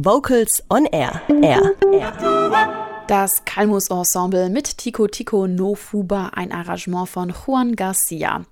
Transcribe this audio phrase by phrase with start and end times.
[0.00, 1.22] Vocals on Air.
[1.28, 1.74] Air.
[1.92, 2.87] Air.
[3.08, 8.44] Das Kalmus Ensemble mit Tico Tico No Fuba, ein Arrangement von Juan Garcia.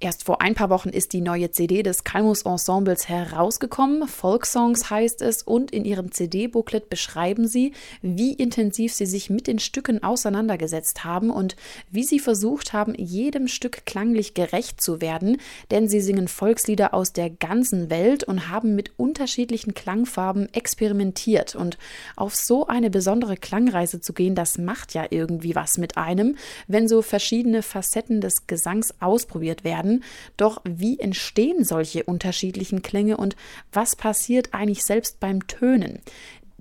[0.00, 4.08] Erst vor ein paar Wochen ist die neue CD des Kalmus Ensembles herausgekommen.
[4.08, 9.58] Folksongs heißt es und in ihrem CD-Booklet beschreiben sie, wie intensiv sie sich mit den
[9.58, 11.56] Stücken auseinandergesetzt haben und
[11.90, 15.36] wie sie versucht haben, jedem Stück klanglich gerecht zu werden,
[15.70, 21.76] denn sie singen Volkslieder aus der ganzen Welt und haben mit unterschiedlichen Klangfarben experimentiert und
[22.16, 26.88] auf so eine besondere Klangreise zu gehen, das macht ja irgendwie was mit einem, wenn
[26.88, 30.04] so verschiedene Facetten des Gesangs ausprobiert werden.
[30.36, 33.36] Doch wie entstehen solche unterschiedlichen Klänge und
[33.72, 36.00] was passiert eigentlich selbst beim Tönen?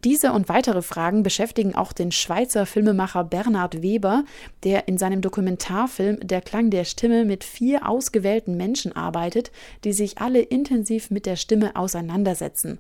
[0.04, 4.26] Diese und weitere Fragen beschäftigen auch den Schweizer Filmemacher Bernhard Weber,
[4.64, 9.52] der in seinem Dokumentarfilm Der Klang der Stimme mit vier ausgewählten Menschen arbeitet,
[9.84, 12.78] die sich alle intensiv mit der Stimme auseinandersetzen.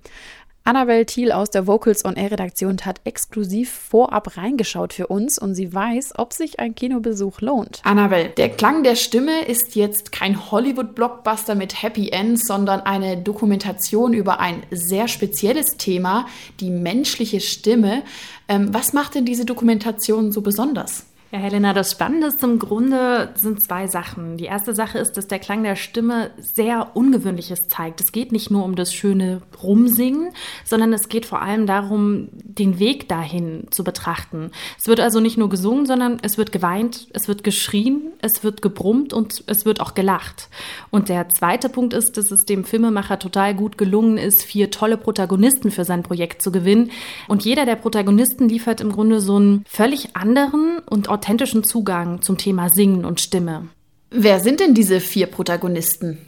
[0.68, 5.56] Annabel Thiel aus der Vocals on Air Redaktion hat exklusiv vorab reingeschaut für uns und
[5.56, 7.80] sie weiß, ob sich ein Kinobesuch lohnt.
[7.86, 14.12] Annabel, der Klang der Stimme ist jetzt kein Hollywood-Blockbuster mit Happy Ends, sondern eine Dokumentation
[14.12, 16.26] über ein sehr spezielles Thema,
[16.60, 18.04] die menschliche Stimme.
[18.50, 21.06] Ähm, was macht denn diese Dokumentation so besonders?
[21.30, 24.38] Ja, Helena, das Spannende ist im Grunde sind zwei Sachen.
[24.38, 28.00] Die erste Sache ist, dass der Klang der Stimme sehr Ungewöhnliches zeigt.
[28.00, 30.30] Es geht nicht nur um das schöne Rumsingen,
[30.64, 34.52] sondern es geht vor allem darum, den Weg dahin zu betrachten.
[34.80, 38.62] Es wird also nicht nur gesungen, sondern es wird geweint, es wird geschrien, es wird
[38.62, 40.48] gebrummt und es wird auch gelacht.
[40.92, 44.96] Und der zweite Punkt ist, dass es dem Filmemacher total gut gelungen ist, vier tolle
[44.96, 46.90] Protagonisten für sein Projekt zu gewinnen.
[47.28, 52.38] Und jeder der Protagonisten liefert im Grunde so einen völlig anderen und authentischen Zugang zum
[52.38, 53.70] Thema Singen und Stimme.
[54.12, 56.20] Wer sind denn diese vier Protagonisten?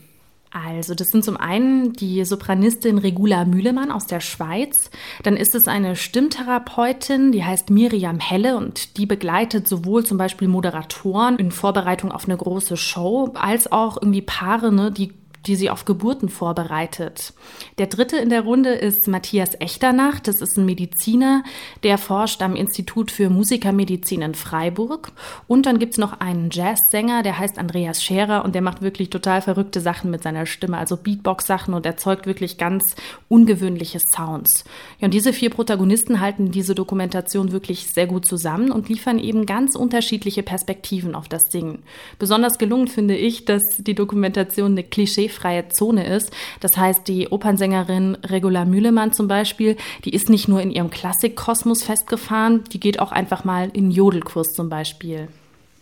[0.51, 4.89] Also, das sind zum einen die Sopranistin Regula Mühlemann aus der Schweiz.
[5.21, 10.47] Dann ist es eine Stimmtherapeutin, die heißt Miriam Helle und die begleitet sowohl zum Beispiel
[10.47, 15.13] Moderatoren in Vorbereitung auf eine große Show, als auch irgendwie Paare, ne, die
[15.45, 17.33] die sie auf Geburten vorbereitet.
[17.77, 20.19] Der dritte in der Runde ist Matthias Echternach.
[20.19, 21.43] Das ist ein Mediziner,
[21.83, 25.11] der forscht am Institut für Musikermedizin in Freiburg.
[25.47, 29.41] Und dann gibt's noch einen Jazzsänger, der heißt Andreas Scherer und der macht wirklich total
[29.41, 32.95] verrückte Sachen mit seiner Stimme, also Beatbox-Sachen und erzeugt wirklich ganz
[33.29, 34.65] ungewöhnliche Sounds.
[34.99, 39.45] Ja, und diese vier Protagonisten halten diese Dokumentation wirklich sehr gut zusammen und liefern eben
[39.45, 41.83] ganz unterschiedliche Perspektiven auf das Singen.
[42.17, 46.31] Besonders gelungen finde ich, dass die Dokumentation eine Klischee freie Zone ist.
[46.59, 51.83] Das heißt, die Opernsängerin Regula Mühlemann zum Beispiel, die ist nicht nur in ihrem Klassikkosmos
[51.83, 55.27] festgefahren, die geht auch einfach mal in Jodelkurs zum Beispiel.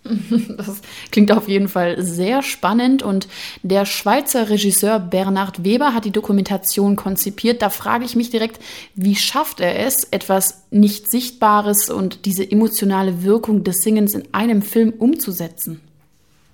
[0.57, 0.81] Das
[1.11, 3.27] klingt auf jeden Fall sehr spannend und
[3.63, 7.61] der Schweizer Regisseur Bernhard Weber hat die Dokumentation konzipiert.
[7.61, 8.61] Da frage ich mich direkt,
[8.95, 14.61] wie schafft er es, etwas nicht Sichtbares und diese emotionale Wirkung des Singens in einem
[14.61, 15.81] Film umzusetzen?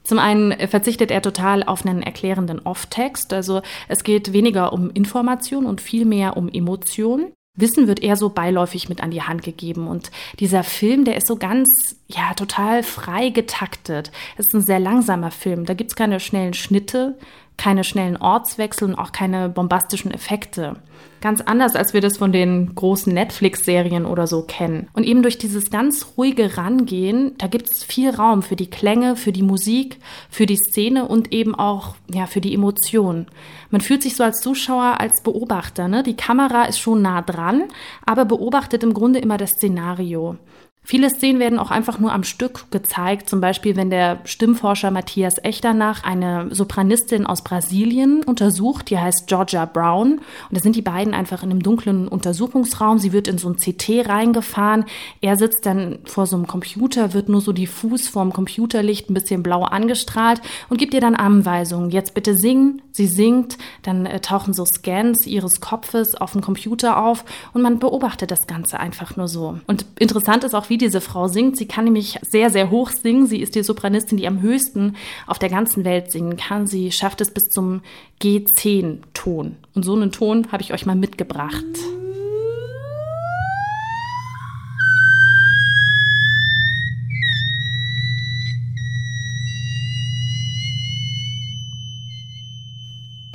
[0.04, 3.34] Zum einen verzichtet er total auf einen erklärenden Off-Text.
[3.34, 7.32] Also es geht weniger um Information und viel mehr um Emotion.
[7.56, 9.88] Wissen wird eher so beiläufig mit an die Hand gegeben.
[9.88, 14.12] Und dieser Film, der ist so ganz, ja, total frei getaktet.
[14.38, 15.66] Es ist ein sehr langsamer Film.
[15.66, 17.16] Da gibt's keine schnellen Schnitte
[17.58, 20.78] keine schnellen Ortswechsel und auch keine bombastischen Effekte.
[21.22, 24.90] Ganz anders, als wir das von den großen Netflix-Serien oder so kennen.
[24.94, 29.16] Und eben durch dieses ganz ruhige Rangehen, da gibt es viel Raum für die Klänge,
[29.16, 30.00] für die Musik,
[30.30, 33.28] für die Szene und eben auch ja, für die Emotionen.
[33.70, 35.88] Man fühlt sich so als Zuschauer, als Beobachter.
[35.88, 36.04] Ne?
[36.04, 37.64] Die Kamera ist schon nah dran,
[38.06, 40.38] aber beobachtet im Grunde immer das Szenario.
[40.86, 45.42] Viele Szenen werden auch einfach nur am Stück gezeigt, zum Beispiel wenn der Stimmforscher Matthias
[45.42, 50.20] Echternach eine Sopranistin aus Brasilien untersucht, die heißt Georgia Brown.
[50.20, 50.22] Und
[50.52, 53.00] da sind die beiden einfach in einem dunklen Untersuchungsraum.
[53.00, 54.84] Sie wird in so ein CT reingefahren.
[55.22, 59.42] Er sitzt dann vor so einem Computer, wird nur so diffus vorm Computerlicht ein bisschen
[59.42, 61.92] blau angestrahlt und gibt ihr dann Anweisungen.
[61.92, 62.83] Jetzt bitte singen.
[62.94, 67.80] Sie singt, dann äh, tauchen so Scans ihres Kopfes auf dem Computer auf und man
[67.80, 69.58] beobachtet das Ganze einfach nur so.
[69.66, 71.58] Und interessant ist auch, wie diese Frau singt.
[71.58, 73.26] Sie kann nämlich sehr, sehr hoch singen.
[73.26, 74.96] Sie ist die Sopranistin, die am höchsten
[75.26, 76.68] auf der ganzen Welt singen kann.
[76.68, 77.82] Sie schafft es bis zum
[78.22, 79.56] G10-Ton.
[79.74, 81.66] Und so einen Ton habe ich euch mal mitgebracht.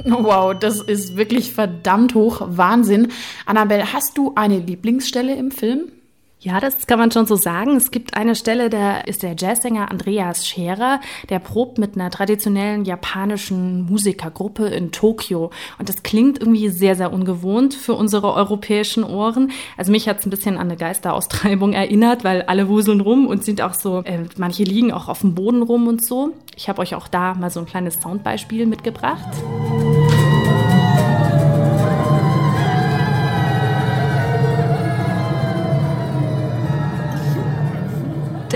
[0.29, 2.43] Wow, das ist wirklich verdammt hoch.
[2.45, 3.09] Wahnsinn.
[3.47, 5.93] Annabelle, hast du eine Lieblingsstelle im Film?
[6.41, 7.75] Ja, das kann man schon so sagen.
[7.75, 12.85] Es gibt eine Stelle, da ist der Jazzsänger Andreas Scherer, der probt mit einer traditionellen
[12.85, 15.51] japanischen Musikergruppe in Tokio.
[15.81, 19.51] Und das klingt irgendwie sehr, sehr ungewohnt für unsere europäischen Ohren.
[19.77, 23.45] Also mich hat es ein bisschen an eine Geisteraustreibung erinnert, weil alle wuseln rum und
[23.45, 26.35] sind auch so, äh, manche liegen auch auf dem Boden rum und so.
[26.55, 29.27] Ich habe euch auch da mal so ein kleines Soundbeispiel mitgebracht.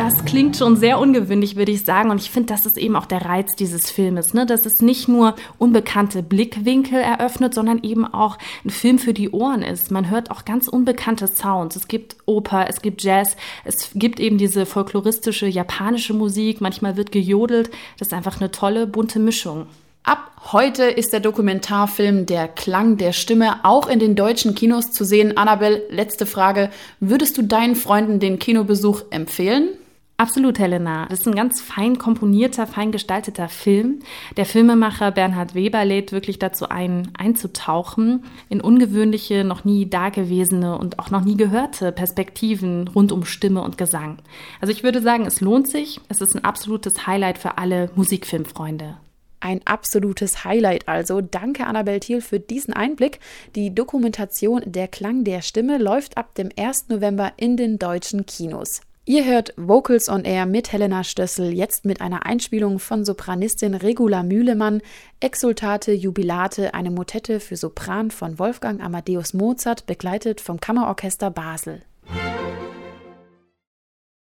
[0.02, 2.10] Das klingt schon sehr ungewöhnlich, würde ich sagen.
[2.10, 4.46] Und ich finde, das ist eben auch der Reiz dieses Filmes, ne?
[4.46, 9.62] dass es nicht nur unbekannte Blickwinkel eröffnet, sondern eben auch ein Film für die Ohren
[9.62, 9.92] ist.
[9.92, 11.76] Man hört auch ganz unbekannte Sounds.
[11.76, 16.60] Es gibt Oper, es gibt Jazz, es gibt eben diese folkloristische japanische Musik.
[16.60, 17.70] Manchmal wird gejodelt.
[17.96, 19.66] Das ist einfach eine tolle, bunte Mischung.
[20.02, 25.04] Ab heute ist der Dokumentarfilm Der Klang der Stimme auch in den deutschen Kinos zu
[25.04, 25.36] sehen.
[25.36, 26.70] Annabelle, letzte Frage.
[26.98, 29.68] Würdest du deinen Freunden den Kinobesuch empfehlen?
[30.16, 31.06] Absolut, Helena.
[31.08, 34.00] Das ist ein ganz fein komponierter, fein gestalteter Film.
[34.36, 40.98] Der Filmemacher Bernhard Weber lädt wirklich dazu ein, einzutauchen in ungewöhnliche, noch nie dagewesene und
[40.98, 44.18] auch noch nie gehörte Perspektiven rund um Stimme und Gesang.
[44.60, 46.00] Also ich würde sagen, es lohnt sich.
[46.08, 48.98] Es ist ein absolutes Highlight für alle Musikfilmfreunde.
[49.40, 51.20] Ein absolutes Highlight also.
[51.20, 53.18] Danke Annabel Thiel für diesen Einblick.
[53.56, 56.90] Die Dokumentation Der Klang der Stimme läuft ab dem 1.
[56.90, 58.82] November in den deutschen Kinos.
[59.04, 64.22] Ihr hört Vocals on Air mit Helena Stössel, jetzt mit einer Einspielung von Sopranistin Regula
[64.22, 64.80] Mühlemann,
[65.18, 71.82] Exultate Jubilate, eine Motette für Sopran von Wolfgang Amadeus Mozart, begleitet vom Kammerorchester Basel.